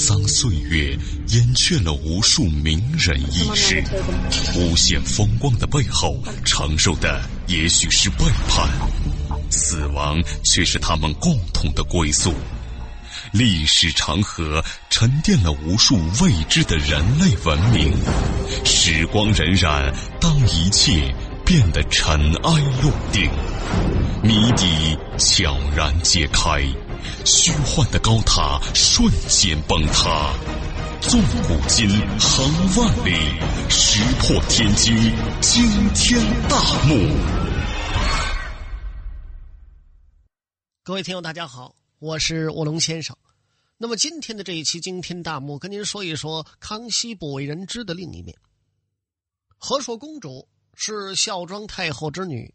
[0.00, 3.84] 桑岁月掩却了无数名人轶事，
[4.56, 8.66] 无限风光的背后，承受的也许是背叛，
[9.50, 12.32] 死亡却是他们共同的归宿。
[13.32, 17.92] 历史长河沉淀了无数未知的人类文明，
[18.64, 21.14] 时光荏苒，当一切
[21.50, 23.28] 变得尘埃落定，
[24.22, 26.62] 谜底悄然揭开。
[27.24, 30.32] 虚幻的高塔瞬间崩塌，
[31.00, 31.88] 纵古今，
[32.20, 33.16] 横万里，
[33.68, 34.94] 石破天惊，
[35.40, 36.94] 惊天大幕。
[40.84, 43.16] 各位听友，大家好，我是卧龙先生。
[43.76, 48.38] 那么今天的这一期惊天大幕，跟您说一说康熙不为人知的另一面。
[49.62, 50.48] 和硕公主
[50.80, 52.54] 是孝庄太后之女，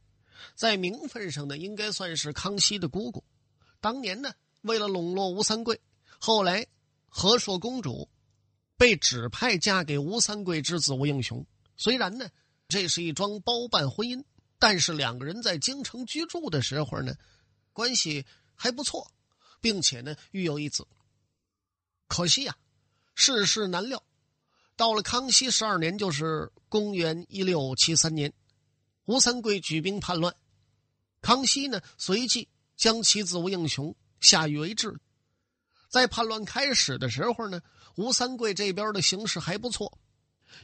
[0.55, 3.23] 在名分上呢，应该算是康熙的姑姑。
[3.79, 4.33] 当年呢。
[4.65, 5.79] 为了笼络吴三桂，
[6.17, 6.65] 后来
[7.07, 8.09] 和硕公主
[8.77, 11.45] 被指派嫁给吴三桂之子吴应熊。
[11.77, 12.27] 虽然呢，
[12.67, 14.23] 这是一桩包办婚姻，
[14.57, 17.13] 但是两个人在京城居住的时候呢，
[17.73, 19.11] 关系还不错，
[19.61, 20.87] 并且呢育有一子。
[22.07, 22.57] 可惜呀，
[23.13, 24.01] 世事难料，
[24.75, 28.33] 到了康熙十二年，就是公元一六七三年，
[29.05, 30.35] 吴三桂举兵叛乱，
[31.21, 33.95] 康熙呢随即将其子吴应熊。
[34.21, 34.97] 下狱为质，
[35.87, 37.61] 在叛乱开始的时候呢，
[37.95, 39.99] 吴三桂这边的形势还不错，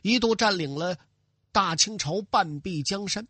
[0.01, 0.97] 一度占领了
[1.51, 3.27] 大清朝半壁江山。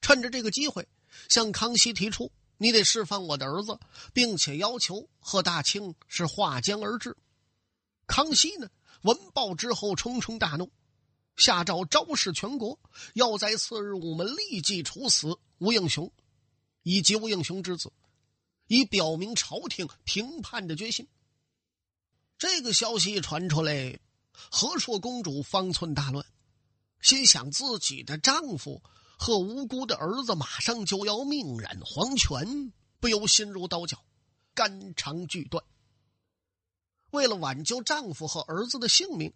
[0.00, 0.88] 趁着这个机会，
[1.28, 3.78] 向康熙提出：“你得释放我的儿子，
[4.14, 7.14] 并且要求和大清是划江而治。”
[8.06, 8.70] 康熙呢，
[9.02, 10.70] 闻报之后冲冲大怒，
[11.36, 12.78] 下诏昭示全国，
[13.14, 16.12] 要在次日午门立即处死吴应熊
[16.82, 17.92] 以及吴应熊之子。
[18.70, 21.08] 以表明朝廷平叛的决心。
[22.36, 23.98] 这个消息一传出来，
[24.32, 26.26] 和硕公主方寸大乱，
[27.00, 28.82] 心想自己的丈夫
[29.18, 32.70] 和无辜的儿子马上就要命染黄泉，
[33.00, 34.04] 不由心如刀绞，
[34.52, 35.64] 肝肠俱断。
[37.10, 39.32] 为了挽救丈夫和儿子的性命，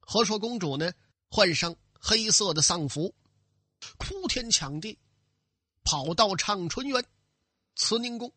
[0.00, 0.92] 和硕公主呢，
[1.30, 3.14] 换上黑色的丧服，
[3.98, 4.98] 哭天抢地，
[5.84, 7.04] 跑到畅春园、
[7.76, 8.32] 慈宁宫。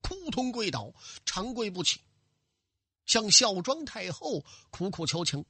[0.00, 0.94] 扑通跪倒，
[1.26, 2.00] 长跪不起，
[3.04, 5.44] 向孝庄太后苦苦求情。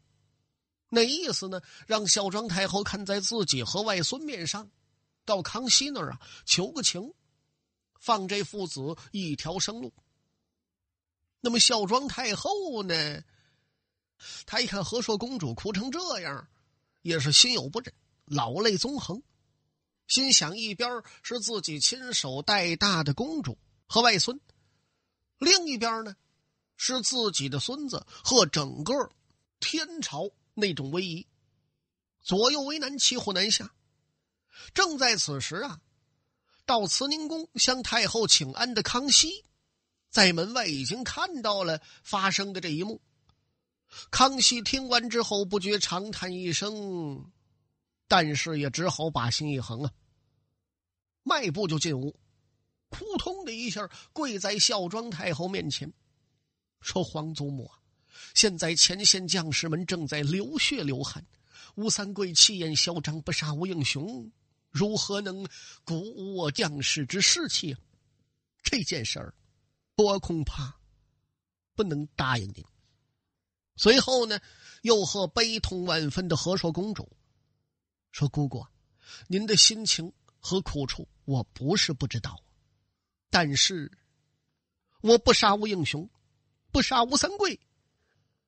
[0.88, 1.60] 那意思呢？
[1.86, 4.70] 让孝庄太后看在自己和外孙面上，
[5.26, 7.12] 到康熙那儿啊求个情，
[8.00, 9.92] 放这父子一条生路。
[11.40, 13.22] 那么孝庄太后呢？
[14.46, 16.48] 她一看和硕公主哭成这样，
[17.02, 17.92] 也是心有不忍，
[18.24, 19.22] 老泪纵横，
[20.06, 23.58] 心想：一边是自己亲手带大的公主。
[23.90, 24.38] 和外孙，
[25.38, 26.14] 另一边呢，
[26.76, 28.92] 是自己的孙子和整个
[29.60, 31.26] 天朝那种威仪，
[32.20, 33.72] 左右为难，骑虎难下。
[34.74, 35.80] 正在此时啊，
[36.66, 39.42] 到慈宁宫向太后请安的康熙，
[40.10, 43.00] 在门外已经看到了发生的这一幕。
[44.10, 47.30] 康熙听完之后，不觉长叹一声，
[48.06, 49.92] 但是也只好把心一横啊，
[51.22, 52.18] 迈步就进屋。
[52.90, 55.92] 扑通的一下，跪在孝庄太后面前，
[56.80, 57.78] 说：“皇祖母啊，
[58.34, 61.26] 现在前线将士们正在流血流汗，
[61.74, 64.32] 吴三桂气焰嚣张，不杀吴应熊，
[64.70, 65.46] 如何能
[65.84, 67.74] 鼓舞我将士之士气？
[67.74, 67.80] 啊
[68.62, 69.34] 这件事儿，
[69.98, 70.80] 我恐怕
[71.74, 72.64] 不能答应您。”
[73.76, 74.40] 随后呢，
[74.82, 77.16] 又和悲痛万分的和硕公主
[78.10, 78.66] 说：“姑姑，
[79.28, 82.42] 您的心情和苦楚，我不是不知道。”
[83.30, 83.92] 但是，
[85.00, 86.08] 我不杀吴英雄，
[86.72, 87.60] 不杀吴三桂，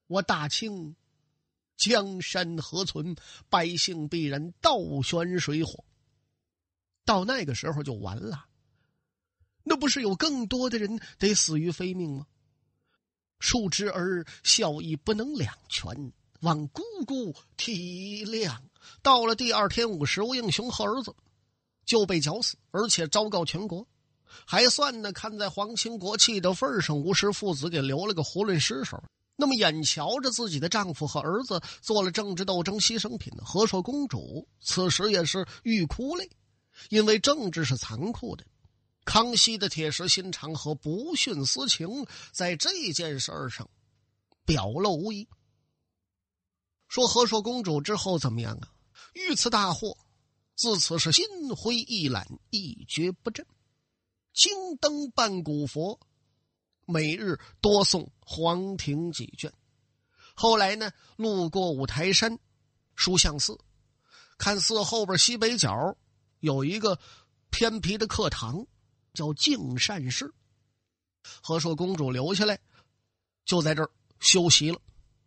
[0.06, 0.96] 我大清
[1.76, 3.14] 江山何存？
[3.48, 5.84] 百姓必然倒悬水火。
[7.04, 8.48] 到那个时候就完了，
[9.62, 12.26] 那不是有更多的人得死于非命吗？
[13.38, 18.56] 恕之儿孝义不能两全，望姑姑体谅。
[19.02, 21.14] 到了第二天午时，吴应雄和儿子
[21.84, 23.86] 就被绞死，而且昭告全国。
[24.46, 29.02] 还算呢，看在皇亲国戚的份上，吴氏父子给留了个囫囵尸首。
[29.36, 36.30] 那么眼瞧着自己的丈夫和儿子做了政治斗争牺牲品，和硕公主此时也是欲哭泪，
[36.90, 38.44] 因为政治是残酷的。
[39.04, 43.68] 康熙的铁石心肠和不徇私情，在这件事儿上
[44.44, 45.28] 表露无遗。
[46.88, 48.72] 说和硕公主之后怎么样啊？
[49.14, 49.96] 遇此大祸，
[50.54, 51.24] 自此是心
[51.56, 53.46] 灰意懒，一蹶不振。
[54.32, 55.98] 青灯半古佛，
[56.86, 59.52] 每日多送黄庭几卷。
[60.34, 62.38] 后来呢，路过五台山
[62.94, 63.58] 书相寺，
[64.38, 65.96] 看寺后边西北角
[66.38, 66.98] 有一个
[67.50, 68.66] 偏僻的课堂，
[69.12, 70.32] 叫净善寺。
[71.42, 72.58] 和硕公主留下来，
[73.44, 73.90] 就在这儿
[74.20, 74.80] 休息了。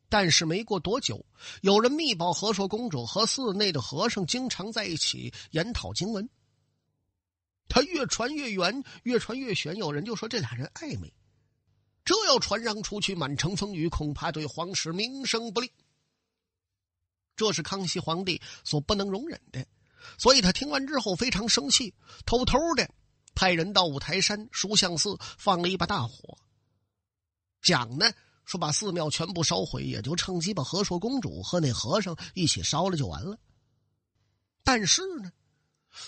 [0.09, 1.25] 但是没过多久，
[1.61, 6.29] 有人密报和硕公主和寺内的和尚经常在一起研讨经文。
[7.67, 9.75] 他越传越远，越传越玄。
[9.77, 11.11] 有人就说这俩人暧昧。
[12.05, 15.71] 这要传扬出去，满城风雨，恐怕对皇室名声不利。
[17.35, 19.65] 这是康熙皇帝所不能容忍的，
[20.19, 21.93] 所以他听完之后非常生气，
[22.25, 22.87] 偷偷的
[23.35, 26.37] 派人到五台山书相寺放了一把大火，
[27.61, 28.11] 讲呢
[28.45, 33.37] 说把寺庙全部烧毁，也就趁机把和硕公主和那和尚一起烧了就完了。
[34.63, 35.31] 但是呢，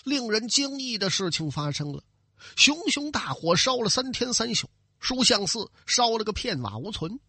[0.04, 2.04] 令人惊异的事情发生了，
[2.56, 4.69] 熊熊大火烧了三天三宿。
[4.98, 7.19] 书相寺烧了个片瓦无存，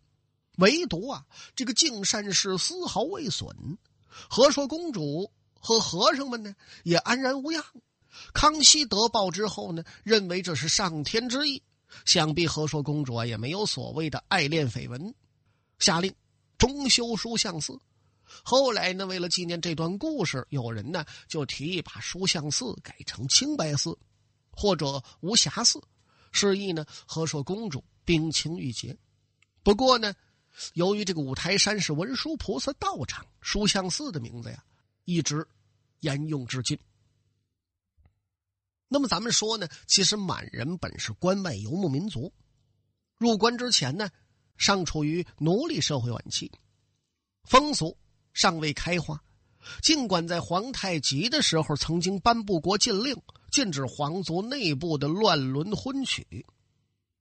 [0.56, 3.78] 唯独啊，这个净善寺丝毫未损。
[4.31, 6.54] 和硕公主和和尚们呢
[6.84, 7.62] 也安然无恙。
[8.32, 11.62] 康熙得报之后呢，认为这是上天之意，
[12.04, 15.14] 想必和硕公主啊也没有所谓的爱恋绯闻，
[15.78, 16.14] 下令
[16.58, 17.78] 重修书相寺。
[18.42, 23.96] 后来呢，为了纪念这段故事，有人呢就提议把书相寺改成清白寺，
[24.50, 25.80] 或者无瑕寺。
[26.32, 28.94] 示意呢，和硕公主冰清玉洁。
[29.62, 30.12] 不过呢，
[30.74, 34.62] 由于这个五台山是文殊菩萨道场，书相寺的名字呀，
[35.04, 35.46] 一直
[36.00, 36.78] 沿用至今。
[38.88, 42.32] 那么咱们说呢，其实满人本是关外游牧民族，
[43.18, 44.08] 入关之前呢，
[44.56, 46.50] 尚处于奴隶社会晚期，
[47.44, 47.96] 风俗
[48.32, 49.22] 尚未开化。
[49.82, 53.16] 尽管在皇太极的时候曾经颁布过禁令。
[53.52, 56.44] 禁止皇族内部的乱伦婚娶，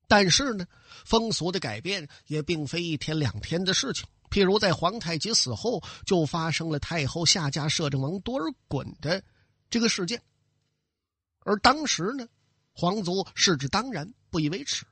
[0.05, 0.65] 但是呢，
[1.05, 4.05] 风俗的改变也并非一天两天的事情。
[4.29, 9.23] 譬如在皇太极死后，就发生了太后下嫁摄政王多尔衮的
[9.69, 10.21] 这个事件，
[11.45, 12.27] 而当时呢，
[12.73, 14.85] 皇族视之当然，不以为耻。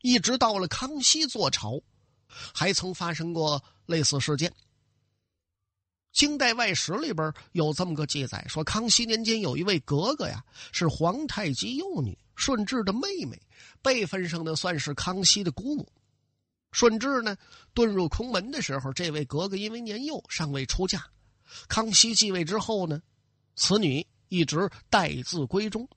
[0.00, 1.80] 一直到了康熙坐朝，
[2.26, 4.52] 还曾发生过类似事件。
[6.12, 13.38] 清代外史里边有这么个记载，说康熙年间有一位格格呀，是皇太极幼女顺治的妹妹，
[13.82, 15.92] 辈分上呢算是康熙的姑母。
[16.72, 17.36] 顺治呢
[17.74, 21.04] 遁入空门的时候，这位格格因为年幼尚未出嫁。
[21.68, 23.02] 康熙继位之后呢，
[23.56, 25.88] 此女一直待字闺中。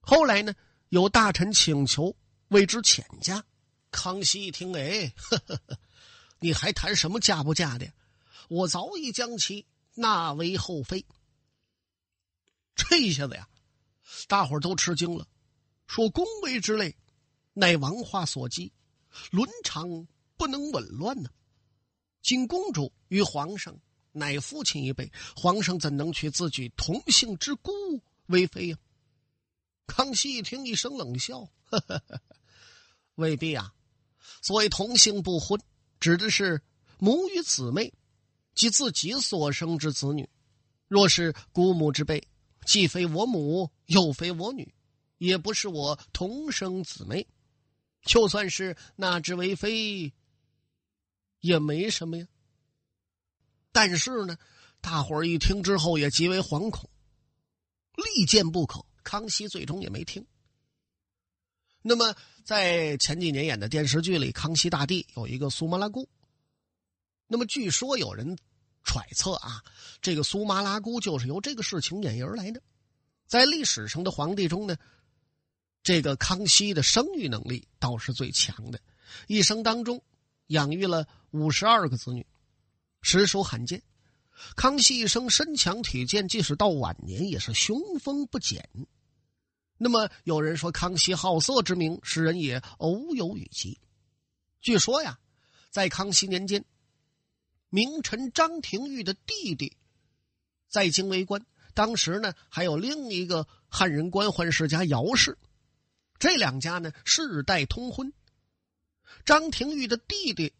[0.00, 0.54] 后来呢，
[0.90, 2.14] 有大臣请求
[2.48, 3.44] 为之遣嫁，
[3.90, 5.78] 康熙一听，哎，呵呵呵
[6.38, 7.92] 你还谈什么嫁不嫁的？
[8.48, 11.04] 我早已将其纳为后妃。
[12.76, 13.48] 这一下子呀，
[14.28, 15.26] 大伙儿都吃惊了，
[15.86, 16.96] 说宫闱之类，
[17.54, 18.72] 乃王化所积，
[19.30, 20.06] 伦常
[20.36, 21.30] 不能紊乱呢。
[22.20, 23.78] 今公主与皇上
[24.14, 27.70] 乃父亲一辈，皇上怎能娶自己同姓之姑
[28.26, 28.78] 为妃呀？
[29.86, 31.40] 康熙一听，一声冷笑
[31.70, 32.22] ：“呵呵呵
[33.16, 33.74] 未必啊。
[34.40, 35.60] 所谓同姓不婚，
[36.00, 36.62] 指的是
[36.98, 37.92] 母与姊妹。”
[38.54, 40.30] 即自己所生之子女，
[40.86, 42.28] 若是姑母之辈，
[42.64, 44.72] 既非我母，又非我女，
[45.18, 47.26] 也不是我同生姊妹，
[48.04, 50.12] 就算是纳之为妃，
[51.40, 52.28] 也没什么呀。
[53.74, 54.38] 但是呢，
[54.80, 56.88] 大伙儿一听之后也极为惶恐，
[57.96, 58.86] 力荐不可。
[59.02, 60.24] 康熙最终也没听。
[61.82, 62.14] 那么，
[62.44, 66.08] 在前几年演的电视剧里，康熙大帝有一个苏麻拉姑。
[67.26, 68.38] 那么，据说有人
[68.84, 69.64] 揣测啊，
[70.00, 72.62] 这个苏麻拉姑就是由这个事情演绎而来的。
[73.26, 74.76] 在历史上的皇帝中呢，
[75.82, 78.80] 这个康熙的生育能力倒是最强的，
[79.26, 80.00] 一生当中
[80.46, 82.24] 养育了五十二个子女，
[83.04, 83.80] 实属罕见。
[84.56, 88.68] 康熙一生身强体健，即使到晚年也是雄风不减。
[89.78, 93.78] 那么有人说康熙好色之名，世人也偶有与其。
[94.60, 95.20] 据说呀，
[95.70, 96.64] 在康熙年间。
[97.70, 99.76] 名臣张廷玉的弟弟
[100.68, 101.44] 在京为官，
[101.74, 105.36] 当时呢还有另一个汉人官宦世家姚氏，
[106.20, 108.12] 这两家呢世代通婚。
[109.24, 110.52] 张廷玉的弟弟，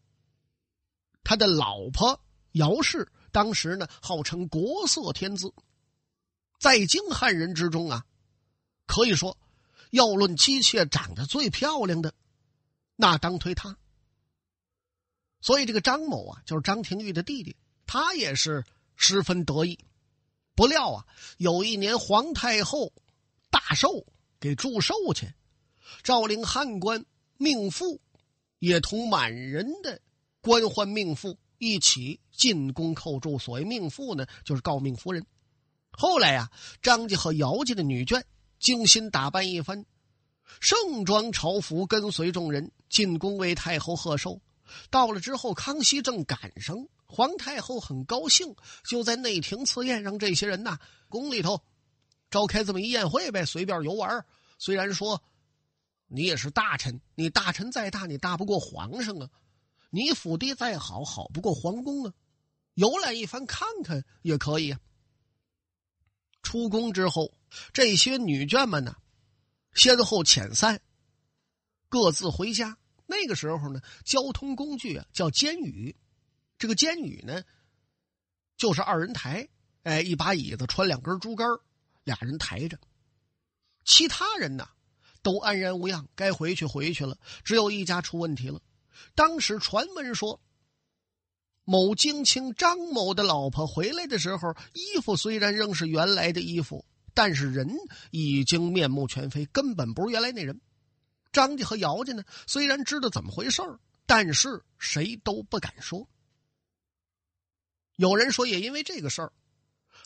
[1.23, 2.21] 他的老婆
[2.55, 5.53] 姚氏，当时呢号称国色天姿，
[6.59, 8.05] 在京汉人之中啊，
[8.87, 9.37] 可以说
[9.91, 12.15] 要论妻妾长得最漂亮的，
[12.97, 13.77] 那当推他。
[15.41, 17.57] 所以这个张某啊，就是张廷玉的弟弟，
[17.87, 18.65] 他也是
[18.97, 19.79] 十分得意。
[20.55, 21.07] 不料啊，
[21.39, 22.93] 有一年皇太后
[23.51, 24.07] 大寿，
[24.39, 25.35] 给祝寿去，
[26.05, 27.05] 诏令汉官
[27.37, 28.01] 命妇
[28.61, 30.01] 也同满人的
[30.41, 33.39] 官宦命妇一起进宫叩祝。
[33.39, 35.25] 所谓命妇呢，就是诰命夫人。
[35.91, 36.51] 后来呀，
[36.83, 38.23] 张家和姚家的女眷
[38.59, 39.85] 精心打扮一番，
[40.61, 44.41] 盛装朝服，跟随众人进宫为太后贺寿。
[44.91, 48.57] 到了之后，康熙正赶上，皇太后很高兴，
[48.89, 51.63] 就在内廷赐宴，让这些人呐，宫里头
[52.31, 54.25] 召开这么一宴会呗，随便游玩。
[54.59, 55.23] 虽然说
[56.09, 59.29] 你也是大臣，你大臣再大，你大不过皇上啊；
[59.95, 62.13] 你府邸再好，好不过皇宫啊。
[62.75, 64.81] 游览一番，看看也可以啊。
[66.43, 67.33] 出宫之后，
[67.73, 68.97] 这些女眷们呢，
[69.73, 70.81] 先后遣散，
[71.89, 72.77] 各自回家。
[73.07, 75.95] 那个时候呢，交通工具啊叫监舆，
[76.59, 77.45] 这个监舆呢，
[78.57, 79.49] 就是二人抬，
[79.85, 81.47] 哎，一把椅子穿两根竹竿，
[82.03, 82.77] 俩人抬着。
[83.85, 84.69] 其他人呢，
[85.23, 87.17] 都安然无恙，该回去回去了。
[87.45, 88.61] 只有一家出问题了。
[89.15, 90.41] 当时传闻说。
[91.67, 96.85] 某京卿张某的老婆回来的时候，衣服虽然仍是原来的衣服，
[97.15, 97.67] 但是人
[98.11, 100.61] 已经面目全非，根本不是原来那人。
[101.33, 103.63] 张家和姚家呢，虽然知道怎么回事
[104.05, 106.07] 但是谁都不敢说。
[107.97, 109.33] 有人说，也因为这个事儿，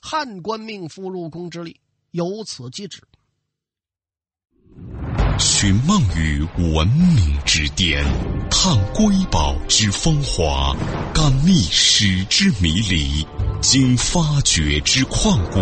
[0.00, 1.80] 汉官命妇入宫之力
[2.12, 3.02] 由此即止。
[5.40, 8.04] 寻梦于文明之巅，
[8.50, 10.74] 探瑰宝之风华，
[11.14, 13.26] 感历史之迷离，
[13.60, 15.58] 经发掘之旷古，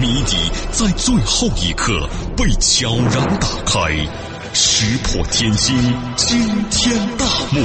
[0.00, 0.36] 谜底
[0.72, 3.96] 在最后一刻被悄然打开，
[4.52, 5.76] 石破天惊，
[6.16, 6.38] 惊
[6.70, 7.60] 天大幕。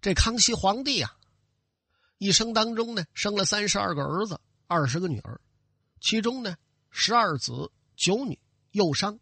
[0.00, 1.10] 这康熙皇帝啊，
[2.18, 5.40] 一生当中呢，生了三十二个儿子，二十个女儿，
[6.00, 6.56] 其中呢，
[6.90, 7.70] 十二子。
[7.96, 8.38] 九女
[8.72, 9.18] 幼伤，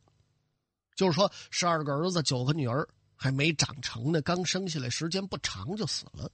[0.94, 6.30] 就是说十二个儿子九个女儿还没长成呢，刚生下来时间不长就死了。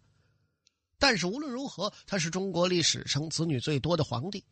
[0.98, 4.44] 但是无论如何，他是中国历史上子女最多的皇帝。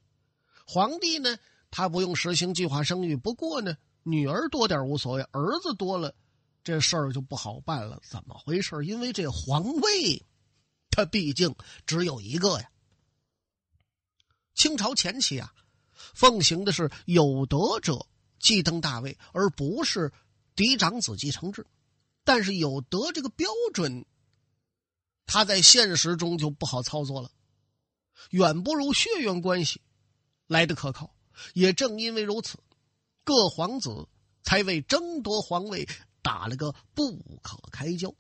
[0.67, 1.37] 皇帝呢，
[1.71, 6.15] 他不用实行计划生育，不过呢，女儿多点无所谓，儿子多了，
[6.65, 8.01] 这事儿就不好办了。
[8.03, 8.85] 怎么回事？
[8.85, 10.25] 因为这皇位，
[10.91, 11.55] 他毕竟
[11.87, 12.71] 只有一个呀。
[14.55, 15.53] 清朝前期啊。
[16.15, 18.07] 奉行的是有德者
[18.39, 20.13] 继登大位，而不是
[20.55, 21.67] 嫡长子继承制。
[22.25, 24.05] 但是有德这个标准，
[25.27, 27.31] 他在现实中就不好操作了，
[28.31, 29.81] 远不如血缘关系
[30.47, 31.15] 来的可靠。
[31.55, 32.59] 也正因为如此，
[33.25, 34.09] 各皇子
[34.43, 35.89] 才为争夺皇位
[36.23, 38.15] 打了个不可开交。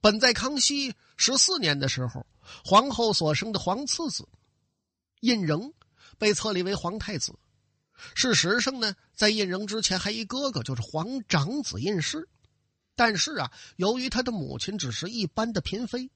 [0.00, 2.26] 本在康熙十四年的时候，
[2.64, 4.28] 皇后所生的皇次子
[5.20, 5.72] 胤禛。
[6.16, 7.34] 被册立为皇太子。
[8.14, 12.28] 事实上呢，在胤禛之前还一哥哥，就是皇长子胤师。
[12.96, 16.10] 但是啊，由于他的母亲只是一般的嫔妃，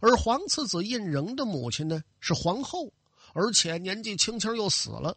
[0.00, 2.92] 而皇次子胤禛的母亲呢是皇后，
[3.34, 5.16] 而且年纪轻轻又死了。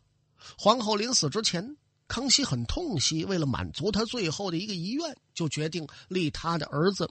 [0.57, 1.77] 皇后临死之前，
[2.07, 7.09] 康熙很痛惜，为了满足他最后的一个遗愿，就决定立他的儿子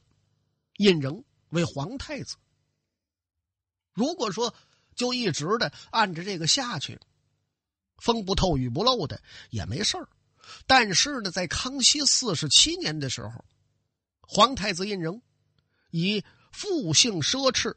[0.78, 2.36] 胤禛为皇太子。
[3.92, 4.54] 如果说，
[4.94, 7.00] 就一直的按着这个下去，
[8.00, 10.08] 风不透雨不漏的也没事儿。
[10.66, 13.44] 但是呢，在康熙四十七年的时候，
[14.20, 15.20] 皇太子胤禛
[15.90, 17.76] 以复性奢侈、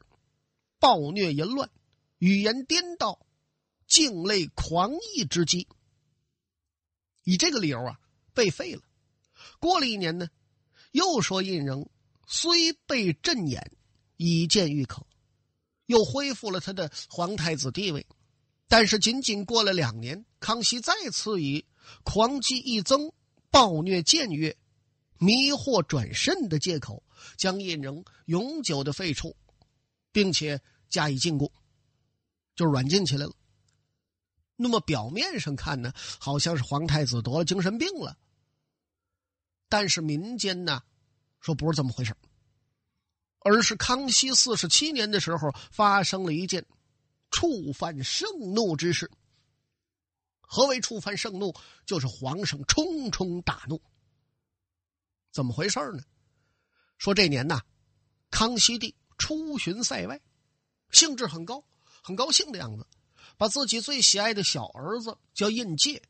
[0.80, 1.70] 暴虐淫乱、
[2.18, 3.24] 语言颠倒、
[3.86, 5.68] 境类狂逸之机，
[7.22, 8.00] 以这个理由啊
[8.32, 8.82] 被废了。
[9.60, 10.28] 过了一年呢，
[10.90, 11.86] 又说胤禛
[12.26, 13.72] 虽被镇眼，
[14.16, 15.06] 已见愈可。
[15.86, 18.06] 又恢复了他的皇太子地位，
[18.68, 21.64] 但是仅仅过了两年，康熙再次以
[22.02, 23.12] 狂疾易增、
[23.50, 24.56] 暴虐僭越、
[25.18, 27.02] 迷惑转肾的借口，
[27.36, 29.36] 将胤禛永久的废除，
[30.10, 31.50] 并且加以禁锢，
[32.56, 33.32] 就软禁起来了。
[34.56, 38.16] 那么表面上看呢，好像是皇太子得了精神病了，
[39.68, 40.82] 但是民间呢，
[41.40, 42.16] 说不是这么回事
[43.40, 46.64] 而是康熙四十七年的时候，发生了一件
[47.34, 49.10] 触犯盛怒之事。
[50.40, 51.52] 何为触犯盛怒？
[51.84, 53.82] 就是皇上冲冲大怒。
[55.32, 56.04] 怎么回事呢？
[56.96, 57.60] 说这年呐，
[58.30, 60.20] 康熙帝出巡塞外，
[60.92, 61.64] 兴致很高，
[62.04, 62.86] 很高兴的样子，
[63.36, 66.00] 把自己最喜爱的小儿子叫胤介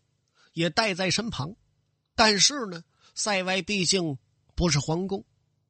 [0.53, 1.57] 也带在身旁。
[2.15, 4.19] 但是呢，塞外毕竟
[4.55, 5.25] 不是皇宫。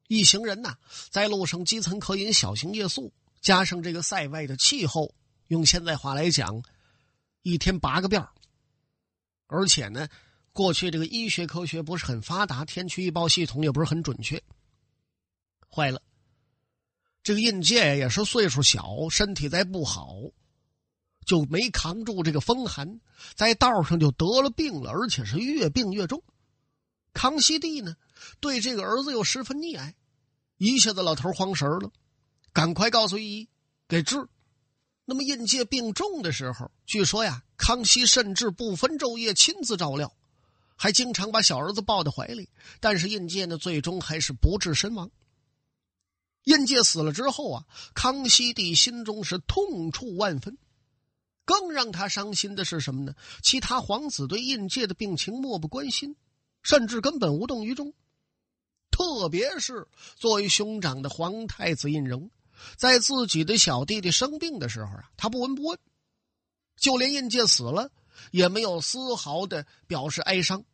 [0.09, 0.77] 一行人呐，
[1.11, 5.15] 在路上饥餐渴饮，小行夜宿，加上这个塞外的气候，
[5.49, 6.63] 用现在话来讲，
[7.43, 8.27] 一天八个变
[9.47, 10.09] 而且呢，
[10.53, 14.43] 过去这个医学科学不是很发达，天气预报系统也不是很准确。
[15.71, 16.01] 坏了，
[17.23, 20.17] 这个印介也是岁数小，身体再不好，
[21.27, 23.01] 就没扛住这个风寒，
[23.35, 26.23] 在道上就得了病了，而且是越病越重。
[27.13, 27.97] 康熙帝呢，
[28.41, 29.95] 对这个儿子又十分溺爱，
[30.57, 31.93] 一下子老头慌神了，
[32.53, 33.49] 赶快告诉御医
[33.87, 34.27] 给治。
[35.05, 40.15] 那么印介病重的时候，据说呀，康熙甚至不分昼夜亲自照料，
[40.77, 42.49] 还经常把小儿子抱在怀里。
[42.81, 45.11] 但是印介呢，最终还是不治身亡。
[46.45, 50.57] 印介死了之后啊，康熙帝心中是痛触万分。
[51.47, 53.15] 更让他伤心的是什么呢？
[53.43, 56.17] 其他皇子对印介的病情漠不关心，
[56.63, 57.93] 甚至根本无动于衷。
[58.91, 62.31] 特别是作为兄长的皇太子胤禛。
[62.77, 65.79] 在自己的小弟弟生病的时候啊，他不闻不问，
[66.77, 67.91] 就连印介死了
[68.31, 70.65] 也没有丝毫的表示哀伤。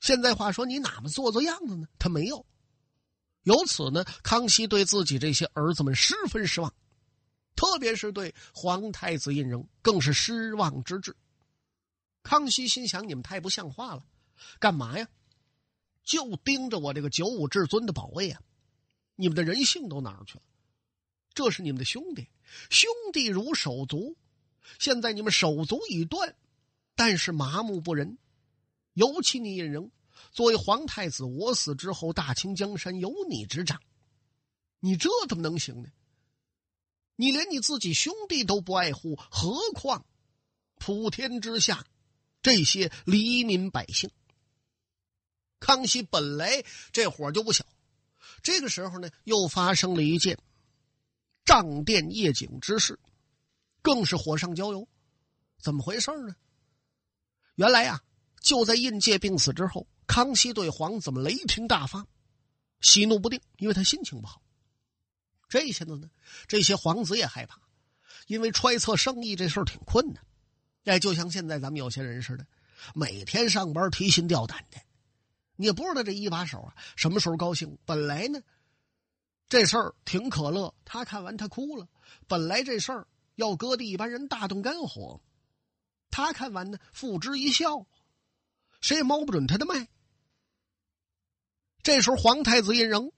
[0.00, 1.88] 现在话说，你哪么做做样子呢？
[1.98, 2.46] 他没有。
[3.42, 6.72] 由此呢，康熙对自己这些儿子们十分失望，
[7.56, 11.16] 特别是对皇太子胤禛更是失望之至。
[12.22, 14.02] 康熙心想：你们太不像话了，
[14.58, 15.08] 干嘛呀？
[16.04, 18.40] 就盯着我这个九五至尊的宝位啊！
[19.14, 20.42] 你们的人性都哪儿去了？
[21.34, 22.28] 这是你们的兄弟，
[22.70, 24.16] 兄弟如手足。
[24.78, 26.36] 现在你们手足已断，
[26.94, 28.18] 但是麻木不仁。
[28.92, 29.90] 尤其你胤禛，
[30.32, 33.80] 作为皇太子，我死之后，大清江山由你执掌，
[34.80, 35.88] 你这怎么能行呢？
[37.16, 40.04] 你连你自己兄弟都不爱护，何况
[40.76, 41.86] 普天之下
[42.42, 44.10] 这些黎民百姓？
[45.60, 47.64] 康熙本来这火就不小，
[48.42, 50.38] 这个时候呢，又发生了一件。
[51.48, 52.98] 仗殿夜景之事，
[53.80, 54.86] 更是火上浇油。
[55.58, 56.36] 怎么回事呢？
[57.54, 58.02] 原来呀，
[58.42, 62.06] 就在印介病死之后，康熙对皇子们雷霆大发，
[62.82, 64.42] 喜怒不定，因为他心情不好。
[65.48, 66.10] 这下子呢，
[66.48, 67.62] 这些皇子也害怕，
[68.26, 70.22] 因为揣测圣意这事儿挺困难。
[70.84, 72.46] 哎，就像现在咱们有些人似的，
[72.94, 74.78] 每天上班提心吊胆的，
[75.56, 77.78] 你也不知道这一把手啊什么时候高兴。
[77.86, 78.42] 本来呢。
[79.48, 81.88] 这事儿挺可乐，他看完他哭了。
[82.26, 85.22] 本来这事儿要搁的一般人大动肝火，
[86.10, 87.86] 他看完呢，付之一笑，
[88.80, 89.88] 谁也摸不准他的脉。
[91.82, 93.12] 这时候皇太子胤禛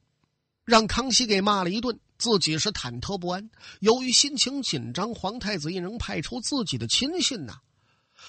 [0.64, 3.50] 让康熙给骂了一顿，自己是忐忑不安。
[3.80, 7.58] 由于心情紧张，皇太子胤禛派出自己的亲信呐，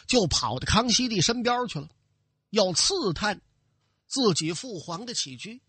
[0.07, 1.87] 就跑到康熙帝身边去了，
[2.49, 3.41] 要刺探
[4.07, 5.61] 自己父皇的起居。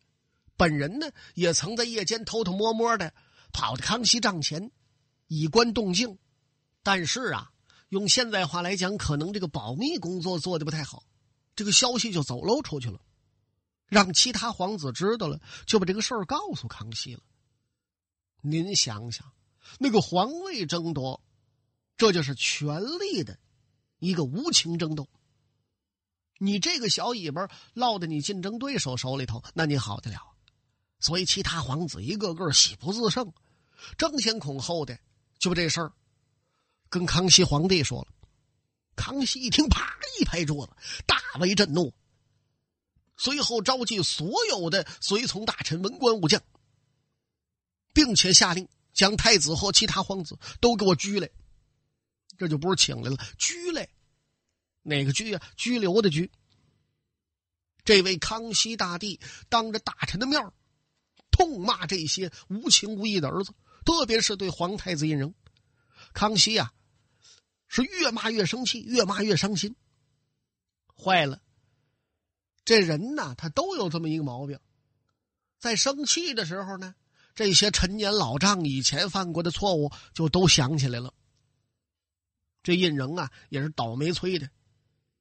[0.57, 3.13] 本人呢，也曾在夜间偷偷摸摸的
[3.53, 4.71] 跑到康熙帐前，
[5.27, 6.19] 以观动静。
[6.83, 7.53] 但是啊，
[7.91, 11.05] 用现在话来讲，可能这个保密工作做的不太好，
[11.55, 13.01] 这个消息就走漏出去了，
[13.87, 17.21] 让其他皇子知道了，就把这个事儿告诉康熙了。
[18.41, 19.33] 您想想，
[19.79, 21.23] 那个皇位争夺，
[21.97, 23.39] 这就是权力的
[23.99, 25.09] 一个无情争斗。
[26.39, 30.32] 你这个小尾巴落在你竞争对手手里头，那你好得了？
[31.03, 33.33] 所以，其他皇子一个个喜不自胜，
[33.99, 34.97] 争先恐后的
[35.41, 35.93] 就把这事儿
[36.89, 38.09] 跟康熙皇帝说了。
[38.95, 40.73] 康熙一听，啪一拍桌子，
[41.05, 41.93] 大为震怒。
[43.17, 46.41] 随后召集所有的随从大臣、文官武将，
[47.93, 51.29] 并且下令将太子和其他皇子都给我拘来。
[52.39, 53.89] 这就不是请来了，拘来，
[54.83, 55.43] 哪个拘啊？
[55.57, 56.31] 拘留的拘。
[57.85, 60.41] 这位康熙大帝当着大臣的面
[61.33, 63.53] 痛骂这些无情无义的儿子，
[63.85, 65.35] 特别是对皇太子胤禛。
[66.13, 66.73] 康熙呀，
[67.67, 69.75] 是越骂越生气，越骂越伤心。
[70.95, 71.41] 坏了，
[72.65, 74.61] 这人呐，他都有这么一个毛病，
[75.59, 76.95] 在生气的时候呢，
[77.35, 81.13] 这些陈年老账、以前犯过的错误就都想起来了。
[82.63, 84.49] 这胤禛啊，也是倒霉催的，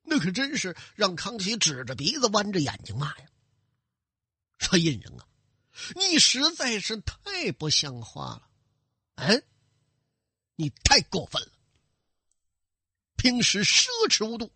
[0.03, 3.25] 那可真是让康熙指着鼻子、弯着眼睛骂呀，
[4.59, 5.25] 说胤禛啊。
[5.95, 8.49] 你实在是太不像话了，
[9.15, 9.43] 嗯，
[10.55, 11.51] 你太过分了。
[13.15, 14.51] 平时奢侈无度，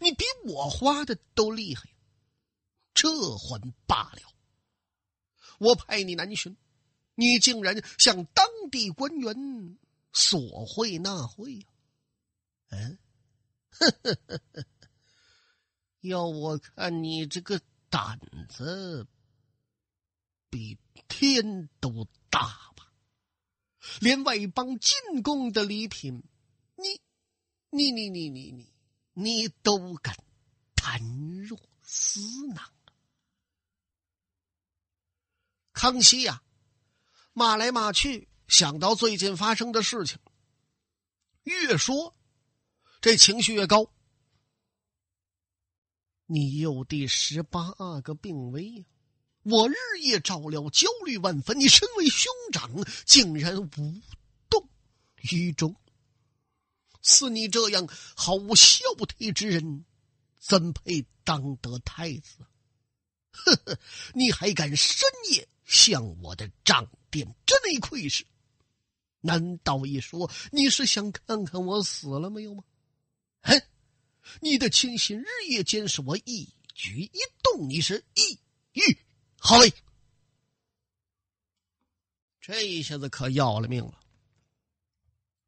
[0.00, 1.82] 你比我花的都厉害，
[2.94, 4.22] 这还罢了。
[5.58, 6.56] 我派你南巡，
[7.14, 9.78] 你竟然向当地官员
[10.12, 11.66] 索贿纳贿呀？
[12.68, 12.98] 嗯，
[16.02, 19.06] 要我看你这个胆子。
[20.56, 22.40] 比天都大
[22.74, 22.90] 吧！
[24.00, 26.22] 连外邦进贡的礼品，
[26.76, 27.00] 你、
[27.70, 28.72] 你、你、你、你、你，
[29.12, 30.16] 你都敢
[30.76, 30.98] 惨
[31.42, 32.20] 若死
[32.54, 32.72] 囊。
[35.72, 36.42] 康熙呀，
[37.34, 40.18] 骂来骂去，想到最近发生的事情，
[41.42, 42.16] 越说
[43.02, 43.92] 这情绪越高。
[46.24, 48.84] 你有第十八阿哥病危呀！
[49.48, 51.58] 我日夜照料，焦虑万分。
[51.58, 52.68] 你身为兄长，
[53.04, 54.00] 竟然无
[54.50, 54.68] 动
[55.30, 55.76] 于衷。
[57.00, 59.84] 似你这样毫无孝悌之人，
[60.40, 62.38] 怎配当得太子？
[63.30, 63.78] 呵呵，
[64.14, 68.26] 你还敢深夜向我的帐殿之内窥视？
[69.20, 72.64] 难道一说你是想看看我死了没有吗？
[73.42, 73.62] 哼！
[74.40, 78.40] 你的亲信日夜监视我一举一动，你是意
[78.72, 78.98] 欲
[79.46, 79.72] 好嘞？
[82.40, 84.00] 这一下子可要了命了。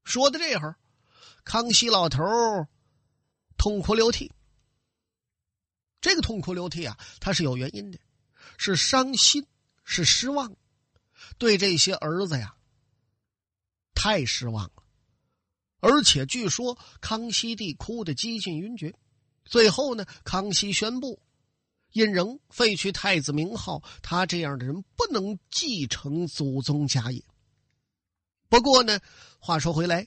[0.04, 0.76] 说到这会儿，
[1.42, 2.22] 康熙老头
[3.56, 4.30] 痛哭流涕。
[6.00, 7.98] 这个痛哭流涕啊，他是有原因的，
[8.56, 9.44] 是伤心，
[9.82, 10.54] 是失望，
[11.36, 12.54] 对这些儿子呀，
[13.94, 14.84] 太失望了。
[15.80, 18.94] 而且据说康熙帝哭得几近晕厥，
[19.44, 21.20] 最后呢，康熙宣布，
[21.92, 27.22] 胤禛废去太子名号，他这样的人不能继承祖宗家业。
[28.48, 29.00] 不过呢，
[29.38, 30.06] 话说回来，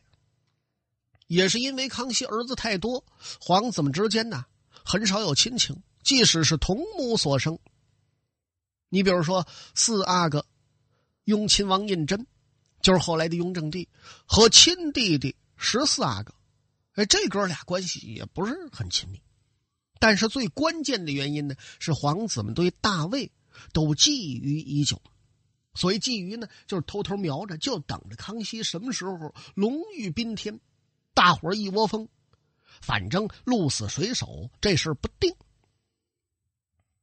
[1.28, 3.06] 也是因为康熙儿子太多，
[3.40, 4.46] 皇子们之间呢
[4.84, 7.58] 很少有亲情，即使是同母所生。
[8.90, 10.46] 你比如说四阿哥，
[11.26, 12.26] 雍亲王胤禛，
[12.82, 13.88] 就是后来的雍正帝
[14.26, 15.36] 和亲弟弟。
[15.64, 16.34] 十四阿哥，
[16.94, 19.22] 哎，这哥俩关系也不是很亲密，
[20.02, 23.32] 但是最关键的原因呢，是皇子们对大魏
[23.72, 25.00] 都觊觎已久，
[25.76, 30.60] 所以觊觎呢，就是偷偷瞄着，就等着康熙什么时候龙驭宾天，
[31.14, 32.08] 大伙一窝蜂，
[32.82, 35.36] 反正鹿死谁手这事不定。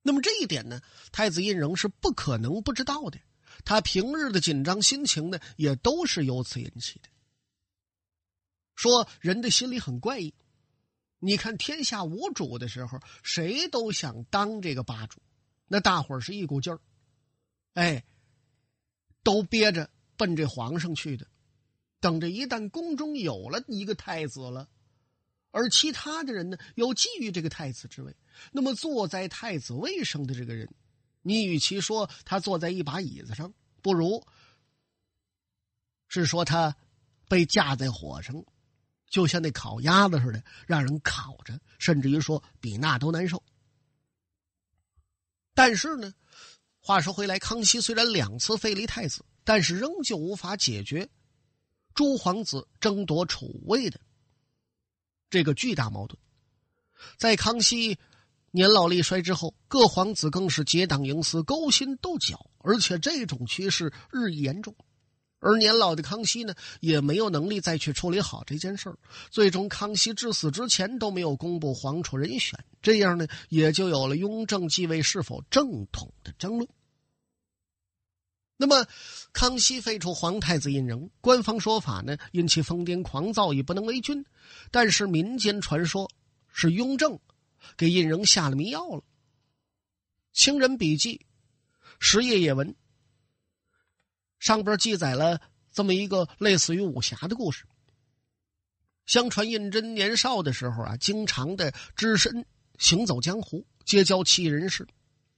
[0.03, 0.83] 那么这一点呢，
[1.13, 3.21] 太子胤禛是不可能不知道的，
[3.65, 7.09] 他平日的紧张心情呢，也都是由此引起的。
[8.75, 10.35] 说人的心里很怪异，
[11.21, 15.21] 你看天下无主的时候，谁都想当这个霸主，
[15.67, 16.81] 那大伙儿是一股劲儿，
[17.75, 18.05] 哎，
[19.23, 21.27] 都憋着奔这皇上去的，
[22.01, 24.69] 等着一旦宫中有了一个太子了，
[25.51, 28.17] 而其他的人呢又觊觎这个太子之位，
[28.53, 30.73] 那么坐在太子位上的这个人，
[31.23, 33.53] 你与其说他坐在一把椅子上，
[33.83, 34.25] 不如
[36.07, 36.77] 是说他
[37.29, 38.45] 被架在火上。
[39.09, 43.43] 就像那烤鸭子似的，让人烤着，甚至于说比那都难受。
[45.55, 46.13] 但是呢，
[46.79, 51.09] 话说回来，康熙虽然两次废立太子，但是仍旧无法解决
[51.95, 54.01] 诸皇子争夺储位的
[55.31, 56.19] 这个巨大矛盾。
[57.17, 57.99] 在康熙
[58.51, 64.75] 年老力衰之后，各皇子更是结党营私、勾心斗角，而且这种趋势日益严重。
[65.41, 68.99] 而年老的康熙呢，也没有能力再去处理好这件事儿。
[69.31, 76.69] 最终，康熙至死之前都没有公布皇储人选，这样呢，也就有了雍正继位是否正统的争论。
[78.57, 78.85] 那么，
[79.33, 84.25] 康熙废除皇太子胤禛，官方说法呢，因其疯癫狂躁，已不能为君；
[84.73, 86.11] 但是民间传说
[86.53, 87.21] 是雍正
[87.77, 89.05] 给胤禛下了迷药了。
[90.33, 91.25] 清人笔记，
[92.01, 92.75] 十页页文。
[94.39, 95.41] 上边记载了
[95.73, 97.65] 这么一个类似于武侠的故事。
[99.07, 102.45] 相传胤禛年少的时候啊，经常的只身
[102.79, 104.87] 行走江湖，结交奇人士，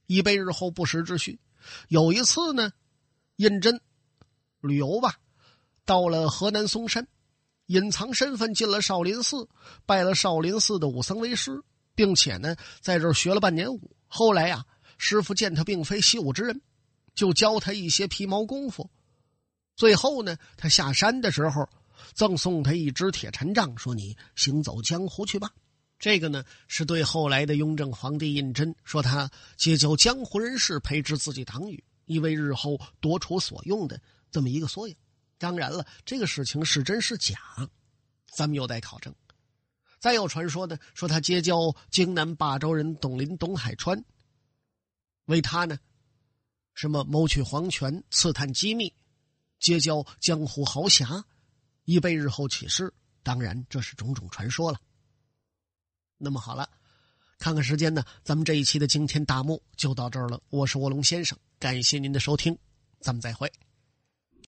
[0.07, 1.39] 以备日后不时之需。
[1.87, 2.73] 有一次呢，
[3.37, 3.79] 胤禛
[4.59, 5.15] 旅游吧，
[5.85, 7.07] 到了河南嵩山，
[7.67, 9.47] 隐藏身份进了少林寺，
[9.85, 11.63] 拜了少林寺的武僧为师，
[11.95, 13.95] 并且呢，在这儿学了半年武。
[14.07, 14.65] 后来呀，
[14.97, 16.61] 师傅见他并非习武之人。
[17.13, 18.89] 就教他一些皮毛功夫，
[19.75, 21.67] 最后呢，他下山的时候，
[22.13, 25.51] 赠送他一支铁禅杖，说：“你行走江湖去吧。”
[25.99, 34.95] 这个呢，是对后来的雍正皇帝胤禛说他结交江湖人士，培植自己党羽，以为日后夺储所用的这么一个缩影。
[35.37, 37.37] 当然了，这个事情是真是假，
[38.35, 39.13] 咱们有待考证。
[39.99, 44.03] 再有传说呢，说他结交京南霸州人董林、董海川，
[45.25, 45.77] 为他呢。
[46.81, 48.91] 什么谋取皇权、刺探机密、
[49.59, 51.23] 结交江湖豪侠，
[51.85, 52.91] 以备日后起事。
[53.21, 54.81] 当然，这是种种传说了。
[56.17, 56.67] 那么好了，
[57.37, 60.41] 看看时间呢，咱们这一期的惊天大幕就到这儿了。
[60.49, 62.57] 我是卧龙先生，感谢您的收听，
[62.99, 63.47] 咱们再会。